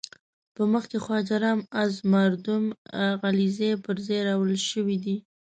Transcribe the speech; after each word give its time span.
په 0.55 0.63
مخ 0.71 0.83
کې 0.91 0.99
خواجه 1.05 1.37
رام 1.43 1.59
از 1.83 1.91
مردم 2.13 2.63
غلزی 3.21 3.71
پر 3.83 3.95
ځای 4.05 4.21
راوړل 4.27 4.59
شوی 4.71 4.97
دی. 5.05 5.17